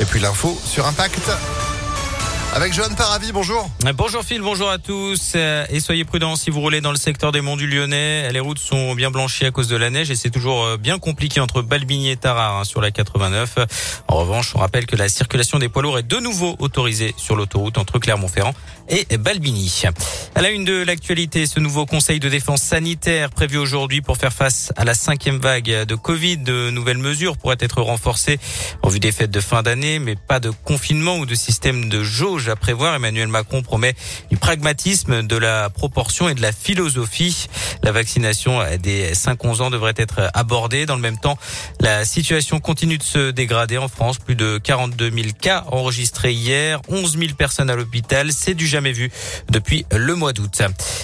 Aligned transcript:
Et 0.00 0.04
puis 0.04 0.20
l'info 0.20 0.58
sur 0.64 0.86
Impact. 0.86 1.30
Avec 2.56 2.72
Johan 2.72 2.94
Paravi, 2.96 3.32
bonjour. 3.32 3.68
Bonjour 3.96 4.24
Phil, 4.24 4.40
bonjour 4.40 4.70
à 4.70 4.78
tous. 4.78 5.32
Euh, 5.34 5.66
et 5.68 5.78
soyez 5.78 6.06
prudents 6.06 6.36
si 6.36 6.48
vous 6.48 6.62
roulez 6.62 6.80
dans 6.80 6.90
le 6.90 6.96
secteur 6.96 7.30
des 7.30 7.42
Monts 7.42 7.58
du 7.58 7.66
Lyonnais. 7.66 8.32
Les 8.32 8.40
routes 8.40 8.58
sont 8.58 8.94
bien 8.94 9.10
blanchies 9.10 9.44
à 9.44 9.50
cause 9.50 9.68
de 9.68 9.76
la 9.76 9.90
neige 9.90 10.10
et 10.10 10.14
c'est 10.14 10.30
toujours 10.30 10.64
euh, 10.64 10.76
bien 10.78 10.98
compliqué 10.98 11.38
entre 11.40 11.60
Balbigny 11.60 12.08
et 12.08 12.16
Tarare 12.16 12.56
hein, 12.56 12.64
sur 12.64 12.80
la 12.80 12.90
89. 12.90 13.58
En 14.08 14.16
revanche, 14.16 14.54
on 14.54 14.60
rappelle 14.60 14.86
que 14.86 14.96
la 14.96 15.10
circulation 15.10 15.58
des 15.58 15.68
poids 15.68 15.82
lourds 15.82 15.98
est 15.98 16.02
de 16.02 16.16
nouveau 16.16 16.56
autorisée 16.58 17.14
sur 17.18 17.36
l'autoroute 17.36 17.76
entre 17.76 17.98
Clermont-Ferrand 17.98 18.54
et 18.88 19.18
Balbigny. 19.18 19.82
À 20.34 20.40
la 20.40 20.48
une 20.48 20.64
de 20.64 20.82
l'actualité, 20.82 21.44
ce 21.44 21.60
nouveau 21.60 21.84
conseil 21.84 22.20
de 22.20 22.30
défense 22.30 22.62
sanitaire 22.62 23.28
prévu 23.28 23.58
aujourd'hui 23.58 24.00
pour 24.00 24.16
faire 24.16 24.32
face 24.32 24.72
à 24.76 24.84
la 24.84 24.94
cinquième 24.94 25.36
vague 25.38 25.84
de 25.84 25.94
Covid. 25.94 26.38
De 26.38 26.70
nouvelles 26.70 26.96
mesures 26.96 27.36
pourraient 27.36 27.56
être 27.60 27.82
renforcées 27.82 28.38
en 28.82 28.88
vue 28.88 29.00
des 29.00 29.12
fêtes 29.12 29.30
de 29.30 29.40
fin 29.40 29.62
d'année, 29.62 29.98
mais 29.98 30.16
pas 30.16 30.40
de 30.40 30.50
confinement 30.64 31.18
ou 31.18 31.26
de 31.26 31.34
système 31.34 31.90
de 31.90 32.02
jauge 32.02 32.45
Emmanuel 32.94 33.28
Macron 33.28 33.62
promet 33.62 33.94
du 34.30 34.36
pragmatisme, 34.36 35.22
de 35.22 35.36
la 35.36 35.70
proportion 35.70 36.28
et 36.28 36.34
de 36.34 36.42
la 36.42 36.52
philosophie. 36.52 37.48
La 37.86 37.92
vaccination 37.92 38.58
des 38.82 39.12
5-11 39.12 39.62
ans 39.62 39.70
devrait 39.70 39.94
être 39.96 40.28
abordée. 40.34 40.86
Dans 40.86 40.96
le 40.96 41.00
même 41.00 41.18
temps, 41.18 41.38
la 41.78 42.04
situation 42.04 42.58
continue 42.58 42.98
de 42.98 43.04
se 43.04 43.30
dégrader 43.30 43.78
en 43.78 43.86
France. 43.86 44.18
Plus 44.18 44.34
de 44.34 44.58
42 44.58 45.08
000 45.08 45.28
cas 45.40 45.62
enregistrés 45.70 46.32
hier, 46.32 46.80
11 46.88 47.16
000 47.16 47.34
personnes 47.38 47.70
à 47.70 47.76
l'hôpital. 47.76 48.32
C'est 48.32 48.54
du 48.54 48.66
jamais 48.66 48.90
vu 48.90 49.12
depuis 49.50 49.86
le 49.92 50.16
mois 50.16 50.32
d'août. 50.32 50.62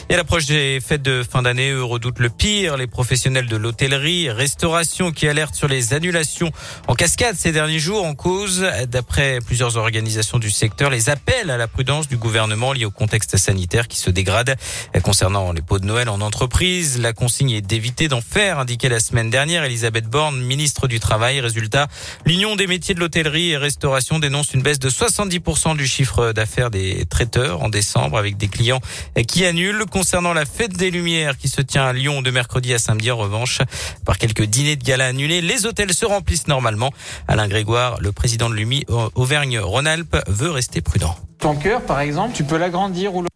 Et 0.09 0.15
à 0.15 0.17
l'approche 0.17 0.47
des 0.47 0.81
fêtes 0.81 1.03
de 1.03 1.23
fin 1.23 1.43
d'année, 1.43 1.71
eux 1.71 1.85
redoutent 1.85 2.19
le 2.19 2.31
pire. 2.31 2.77
Les 2.77 2.89
professionnels 2.89 3.47
de 3.47 3.57
l'hôtellerie, 3.57 4.29
restauration 4.31 5.13
qui 5.13 5.29
alertent 5.29 5.55
sur 5.55 5.69
les 5.69 5.95
annulations 5.95 6.51
en 6.89 6.95
cascade 6.95 7.37
ces 7.39 7.53
derniers 7.53 7.79
jours 7.79 8.05
en 8.05 8.17
cause. 8.17 8.67
D'après 8.89 9.39
plusieurs 9.47 9.77
organisations 9.77 10.41
du 10.41 10.51
secteur, 10.51 10.91
les 10.91 11.11
appels 11.11 11.49
à 11.49 11.57
la 11.57 11.69
prudence 11.69 12.09
du 12.09 12.17
gouvernement 12.17 12.73
lié 12.73 12.87
au 12.87 12.91
contexte 12.91 13.37
sanitaire 13.37 13.87
qui 13.87 13.99
se 13.99 14.11
dégrade. 14.11 14.57
Concernant 15.05 15.53
les 15.53 15.63
pots 15.63 15.79
de 15.79 15.87
Noël 15.87 16.09
en 16.09 16.21
entreprise, 16.21 16.72
la 16.99 17.13
consigne 17.13 17.51
est 17.51 17.61
d'éviter 17.61 18.09
d'en 18.09 18.21
faire, 18.21 18.59
indiquait 18.59 18.89
la 18.89 19.01
semaine 19.01 19.31
dernière 19.31 19.65
Elisabeth 19.65 20.07
Borne, 20.07 20.41
ministre 20.41 20.89
du 20.89 21.01
Travail. 21.01 21.41
Résultat, 21.41 21.89
l'Union 22.25 22.57
des 22.57 22.67
métiers 22.67 22.95
de 22.95 23.01
l'hôtellerie 23.01 23.51
et 23.51 23.57
restauration 23.57 24.19
dénonce 24.19 24.55
une 24.55 24.63
baisse 24.63 24.79
de 24.79 24.89
70% 24.89 25.77
du 25.77 25.87
chiffre 25.87 26.33
d'affaires 26.33 26.71
des 26.71 27.05
traiteurs 27.07 27.63
en 27.63 27.69
décembre 27.69 28.17
avec 28.17 28.37
des 28.37 28.49
clients 28.49 28.81
qui 29.29 29.45
annulent. 29.45 29.85
Concernant 29.91 30.33
la 30.33 30.47
fête 30.47 30.73
des 30.73 30.91
Lumières 30.91 31.37
qui 31.37 31.49
se 31.49 31.61
tient 31.61 31.85
à 31.85 31.93
Lyon 31.93 32.23
de 32.23 32.31
mercredi 32.31 32.73
à 32.73 32.79
samedi, 32.79 33.11
en 33.11 33.17
revanche, 33.17 33.59
par 34.07 34.17
quelques 34.17 34.45
dîners 34.45 34.77
de 34.77 34.85
gala 34.85 35.07
annulés, 35.07 35.43
les 35.43 35.67
hôtels 35.67 35.93
se 35.93 36.07
remplissent 36.07 36.49
normalement. 36.49 36.91
Alain 37.29 37.49
Grégoire, 37.49 38.01
le 38.01 38.13
président 38.13 38.49
de 38.49 38.55
l'UMI 38.55 38.87
Auvergne-Rhône-Alpes, 39.15 40.17
veut 40.29 40.51
rester 40.51 40.81
prudent. 40.81 41.17
Ton 41.39 41.57
cœur, 41.57 41.83
par 41.83 42.01
exemple, 42.01 42.35
tu 42.35 42.45
peux 42.45 42.57
l'agrandir 42.57 43.15
ou 43.15 43.23
le... 43.23 43.29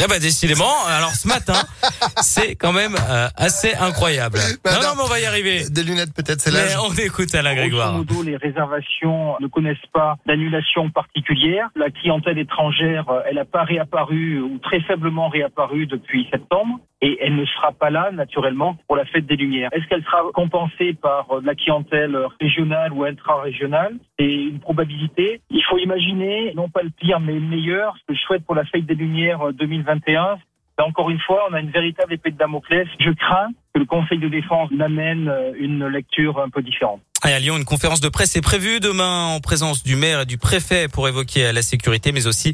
Ah 0.00 0.06
bah 0.08 0.18
décidément, 0.20 0.86
alors 0.86 1.10
ce 1.10 1.26
matin, 1.26 1.60
c'est 2.22 2.54
quand 2.54 2.72
même 2.72 2.94
euh, 2.94 3.28
assez 3.36 3.74
incroyable. 3.74 4.38
Bah, 4.62 4.70
non, 4.74 4.80
non. 4.80 4.88
non, 4.88 4.94
mais 4.96 5.02
on 5.02 5.08
va 5.08 5.20
y 5.20 5.26
arriver. 5.26 5.64
Des 5.70 5.82
lunettes 5.82 6.14
peut-être, 6.14 6.40
c'est 6.40 6.50
l'âge. 6.52 6.76
on 6.82 6.92
écoute 6.94 7.34
Alain 7.34 7.54
Grégoire. 7.54 7.92
Grosso 7.92 8.14
modo, 8.14 8.22
les 8.22 8.36
réservations 8.36 9.36
ne 9.40 9.46
connaissent 9.48 9.76
pas 9.92 10.16
d'annulation 10.26 10.90
particulière. 10.90 11.68
La 11.74 11.90
clientèle 11.90 12.38
étrangère, 12.38 13.08
euh, 13.08 13.22
elle 13.28 13.36
n'a 13.36 13.44
pas 13.44 13.64
réapparu 13.64 14.40
ou 14.40 14.58
très 14.58 14.80
faiblement 14.82 15.28
réapparu 15.28 15.86
depuis 15.86 16.28
septembre. 16.30 16.78
Et 17.00 17.16
elle 17.20 17.36
ne 17.36 17.44
sera 17.44 17.72
pas 17.72 17.90
là, 17.90 18.10
naturellement, 18.10 18.76
pour 18.86 18.96
la 18.96 19.04
fête 19.04 19.26
des 19.26 19.36
Lumières. 19.36 19.70
Est-ce 19.72 19.86
qu'elle 19.86 20.02
sera 20.02 20.22
compensée 20.34 20.94
par 20.94 21.30
euh, 21.30 21.40
la 21.44 21.54
clientèle 21.54 22.16
régionale 22.40 22.92
ou 22.92 23.04
intra-régionale? 23.04 23.94
C'est 24.18 24.32
une 24.32 24.58
probabilité. 24.58 25.40
Il 25.50 25.62
faut 25.64 25.78
imaginer, 25.78 26.52
non 26.54 26.68
pas 26.68 26.82
le 26.82 26.90
pire, 26.90 27.20
mais 27.20 27.34
le 27.34 27.40
meilleur. 27.40 27.96
Ce 27.98 28.04
que 28.06 28.14
je 28.14 28.20
souhaite 28.20 28.44
pour 28.44 28.56
la 28.56 28.64
fête 28.64 28.84
des 28.84 28.94
Lumières 28.96 29.48
euh, 29.48 29.52
2021, 29.52 30.38
mais 30.78 30.84
encore 30.84 31.10
une 31.10 31.20
fois, 31.20 31.46
on 31.50 31.54
a 31.54 31.60
une 31.60 31.70
véritable 31.70 32.14
épée 32.14 32.30
de 32.30 32.36
Damoclès. 32.36 32.86
Je 33.00 33.10
crains 33.10 33.50
que 33.78 33.82
le 33.82 33.86
Conseil 33.86 34.18
de 34.18 34.28
défense 34.28 34.70
n'amène 34.72 35.28
euh, 35.28 35.52
une 35.58 35.86
lecture 35.86 36.40
un 36.40 36.48
peu 36.48 36.62
différente. 36.62 37.00
Et 37.26 37.32
à 37.32 37.40
Lyon, 37.40 37.56
une 37.56 37.64
conférence 37.64 38.00
de 38.00 38.08
presse 38.08 38.36
est 38.36 38.40
prévue 38.40 38.78
demain 38.78 39.26
en 39.26 39.40
présence 39.40 39.82
du 39.82 39.96
maire 39.96 40.20
et 40.20 40.26
du 40.26 40.38
préfet 40.38 40.86
pour 40.86 41.08
évoquer 41.08 41.50
la 41.52 41.62
sécurité, 41.62 42.12
mais 42.12 42.28
aussi 42.28 42.52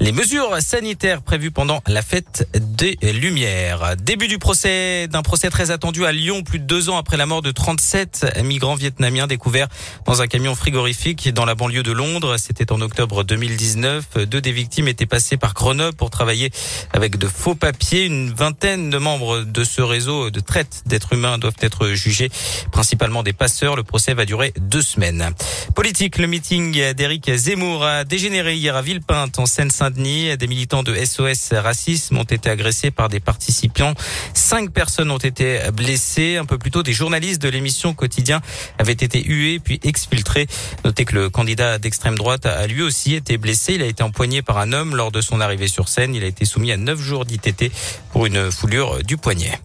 les 0.00 0.12
mesures 0.12 0.60
sanitaires 0.60 1.22
prévues 1.22 1.50
pendant 1.50 1.80
la 1.86 2.02
fête 2.02 2.46
des 2.54 2.98
Lumières. 3.02 3.96
Début 3.96 4.28
du 4.28 4.38
procès, 4.38 5.08
d'un 5.08 5.22
procès 5.22 5.48
très 5.48 5.70
attendu 5.70 6.04
à 6.04 6.12
Lyon, 6.12 6.42
plus 6.42 6.58
de 6.58 6.64
deux 6.64 6.90
ans 6.90 6.98
après 6.98 7.16
la 7.16 7.24
mort 7.24 7.40
de 7.40 7.52
37 7.52 8.42
migrants 8.44 8.74
vietnamiens 8.74 9.26
découverts 9.26 9.68
dans 10.04 10.20
un 10.20 10.26
camion 10.26 10.54
frigorifique 10.54 11.32
dans 11.32 11.46
la 11.46 11.54
banlieue 11.54 11.82
de 11.82 11.92
Londres. 11.92 12.36
C'était 12.36 12.70
en 12.70 12.82
octobre 12.82 13.24
2019. 13.24 14.26
Deux 14.26 14.42
des 14.42 14.52
victimes 14.52 14.88
étaient 14.88 15.06
passées 15.06 15.38
par 15.38 15.54
Grenoble 15.54 15.96
pour 15.96 16.10
travailler 16.10 16.50
avec 16.92 17.16
de 17.16 17.28
faux 17.28 17.54
papiers. 17.54 18.04
Une 18.04 18.30
vingtaine 18.30 18.90
de 18.90 18.98
membres 18.98 19.40
de 19.40 19.64
ce 19.64 19.80
réseau 19.80 20.30
de 20.30 20.40
d'êtres 20.86 21.12
humains 21.12 21.38
doivent 21.38 21.54
être 21.60 21.88
jugés, 21.88 22.30
principalement 22.70 23.22
des 23.22 23.32
passeurs. 23.32 23.76
Le 23.76 23.82
procès 23.82 24.14
va 24.14 24.24
durer 24.24 24.52
deux 24.58 24.82
semaines. 24.82 25.30
Politique, 25.74 26.18
le 26.18 26.26
meeting 26.26 26.92
d'Éric 26.94 27.30
Zemmour 27.34 27.84
a 27.84 28.04
dégénéré 28.04 28.56
hier 28.56 28.76
à 28.76 28.82
Villepinte, 28.82 29.38
en 29.38 29.46
Seine-Saint-Denis. 29.46 30.36
Des 30.36 30.46
militants 30.46 30.82
de 30.82 30.94
SOS 30.94 31.52
Racisme 31.52 32.18
ont 32.18 32.24
été 32.24 32.50
agressés 32.50 32.90
par 32.90 33.08
des 33.08 33.20
participants. 33.20 33.94
Cinq 34.34 34.70
personnes 34.72 35.10
ont 35.10 35.18
été 35.18 35.60
blessées. 35.72 36.36
Un 36.36 36.44
peu 36.44 36.58
plus 36.58 36.70
tôt, 36.70 36.82
des 36.82 36.92
journalistes 36.92 37.42
de 37.42 37.48
l'émission 37.48 37.94
Quotidien 37.94 38.40
avaient 38.78 38.92
été 38.92 39.22
hués 39.22 39.58
puis 39.58 39.80
exfiltrés. 39.82 40.46
Notez 40.84 41.04
que 41.04 41.14
le 41.14 41.30
candidat 41.30 41.78
d'extrême 41.78 42.16
droite 42.16 42.46
a 42.46 42.66
lui 42.66 42.82
aussi 42.82 43.14
été 43.14 43.38
blessé. 43.38 43.74
Il 43.74 43.82
a 43.82 43.86
été 43.86 44.02
empoigné 44.02 44.42
par 44.42 44.58
un 44.58 44.72
homme 44.72 44.96
lors 44.96 45.12
de 45.12 45.20
son 45.20 45.40
arrivée 45.40 45.68
sur 45.68 45.88
scène. 45.88 46.14
Il 46.14 46.24
a 46.24 46.26
été 46.26 46.44
soumis 46.44 46.72
à 46.72 46.76
neuf 46.76 47.00
jours 47.00 47.24
d'ITT 47.24 47.72
pour 48.12 48.26
une 48.26 48.50
foulure 48.50 49.02
du 49.02 49.16
poignet. 49.16 49.60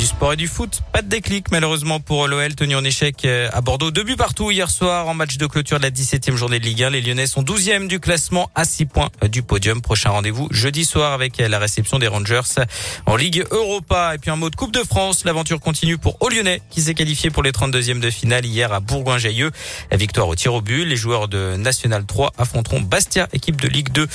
Du 0.00 0.06
sport 0.06 0.32
et 0.32 0.36
du 0.36 0.48
foot, 0.48 0.80
pas 0.94 1.02
de 1.02 1.08
déclic 1.08 1.50
malheureusement 1.50 2.00
pour 2.00 2.26
l'OL 2.26 2.54
tenu 2.54 2.74
en 2.74 2.82
échec 2.84 3.22
euh, 3.26 3.50
à 3.52 3.60
Bordeaux. 3.60 3.90
Deux 3.90 4.02
buts 4.02 4.16
partout 4.16 4.50
hier 4.50 4.70
soir 4.70 5.06
en 5.08 5.12
match 5.12 5.36
de 5.36 5.46
clôture 5.46 5.76
de 5.76 5.82
la 5.82 5.90
17e 5.90 6.36
journée 6.36 6.58
de 6.58 6.64
Ligue 6.64 6.84
1. 6.84 6.88
Les 6.88 7.02
Lyonnais 7.02 7.26
sont 7.26 7.42
12e 7.42 7.86
du 7.86 8.00
classement 8.00 8.50
à 8.54 8.64
6 8.64 8.86
points 8.86 9.10
du 9.30 9.42
podium. 9.42 9.82
Prochain 9.82 10.08
rendez-vous 10.08 10.48
jeudi 10.52 10.86
soir 10.86 11.12
avec 11.12 11.36
la 11.36 11.58
réception 11.58 11.98
des 11.98 12.06
Rangers 12.06 12.40
en 13.04 13.14
Ligue 13.16 13.44
Europa. 13.50 14.14
Et 14.14 14.18
puis 14.18 14.30
un 14.30 14.36
mot 14.36 14.48
de 14.48 14.56
Coupe 14.56 14.72
de 14.72 14.82
France. 14.82 15.26
L'aventure 15.26 15.60
continue 15.60 15.98
pour 15.98 16.16
aux 16.22 16.30
Lyonnais 16.30 16.62
qui 16.70 16.80
s'est 16.80 16.94
qualifié 16.94 17.28
pour 17.28 17.42
les 17.42 17.50
32e 17.50 18.00
de 18.00 18.08
finale 18.08 18.46
hier 18.46 18.72
à 18.72 18.80
Bourgoin-Jailleux. 18.80 19.50
La 19.90 19.98
victoire 19.98 20.28
au 20.28 20.34
tir 20.34 20.54
au 20.54 20.62
but. 20.62 20.86
Les 20.86 20.96
joueurs 20.96 21.28
de 21.28 21.56
National 21.56 22.06
3 22.06 22.32
affronteront 22.38 22.80
Bastia, 22.80 23.28
équipe 23.34 23.60
de 23.60 23.68
Ligue 23.68 23.92
2, 23.92 24.08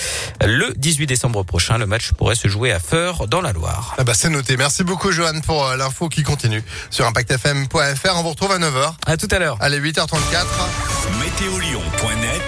le 0.48 0.74
18 0.78 1.06
décembre 1.06 1.44
prochain. 1.44 1.78
Le 1.78 1.86
match 1.86 2.12
pourrait 2.14 2.34
se 2.34 2.48
jouer 2.48 2.72
à 2.72 2.80
Feur 2.80 3.28
dans 3.28 3.42
la 3.42 3.54
Loire. 3.54 3.94
Ah 4.00 4.04
bah 4.04 4.16
c'est 4.16 4.30
noté. 4.30 4.58
Merci 4.58 4.84
beaucoup 4.84 5.12
Johan 5.12 5.42
pour 5.46 5.75
euh, 5.76 5.78
l'info 5.78 6.10
qui 6.10 6.24
continue 6.24 6.64
sur 6.90 7.06
impactfm.fr. 7.06 8.16
On 8.16 8.24
vous 8.24 8.30
retrouve 8.30 8.52
à 8.52 8.60
9h. 8.60 8.94
À 9.06 9.18
tout 9.18 9.28
à 9.32 9.40
l'heure. 9.40 9.58
Allez, 9.60 9.80
8h34. 9.80 10.10
Météolion.net 11.20 12.46